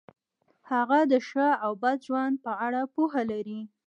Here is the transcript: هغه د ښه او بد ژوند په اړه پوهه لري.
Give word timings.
هغه 0.71 0.99
د 1.11 1.13
ښه 1.27 1.47
او 1.63 1.71
بد 1.81 1.97
ژوند 2.07 2.35
په 2.45 2.51
اړه 2.65 2.81
پوهه 2.93 3.21
لري. 3.31 3.59